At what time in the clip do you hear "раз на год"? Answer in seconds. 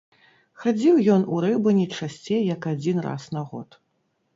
3.09-3.83